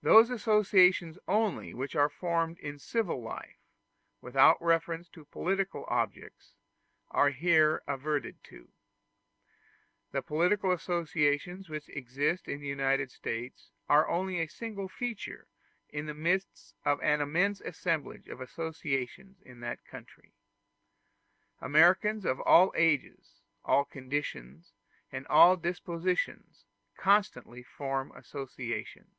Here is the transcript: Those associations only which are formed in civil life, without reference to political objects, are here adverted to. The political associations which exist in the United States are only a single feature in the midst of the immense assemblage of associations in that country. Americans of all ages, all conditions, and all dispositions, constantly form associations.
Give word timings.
Those 0.00 0.30
associations 0.30 1.18
only 1.28 1.74
which 1.74 1.94
are 1.94 2.08
formed 2.08 2.58
in 2.60 2.78
civil 2.78 3.20
life, 3.20 3.58
without 4.22 4.56
reference 4.62 5.06
to 5.10 5.26
political 5.26 5.84
objects, 5.86 6.54
are 7.10 7.28
here 7.28 7.82
adverted 7.86 8.42
to. 8.44 8.70
The 10.12 10.22
political 10.22 10.72
associations 10.72 11.68
which 11.68 11.90
exist 11.90 12.48
in 12.48 12.60
the 12.60 12.66
United 12.68 13.10
States 13.10 13.70
are 13.86 14.08
only 14.08 14.40
a 14.40 14.46
single 14.48 14.88
feature 14.88 15.46
in 15.90 16.06
the 16.06 16.14
midst 16.14 16.74
of 16.86 17.00
the 17.00 17.14
immense 17.20 17.60
assemblage 17.60 18.28
of 18.28 18.40
associations 18.40 19.42
in 19.42 19.60
that 19.60 19.84
country. 19.84 20.32
Americans 21.60 22.24
of 22.24 22.40
all 22.42 22.72
ages, 22.74 23.42
all 23.62 23.84
conditions, 23.84 24.72
and 25.12 25.26
all 25.26 25.54
dispositions, 25.58 26.64
constantly 26.96 27.62
form 27.62 28.10
associations. 28.12 29.10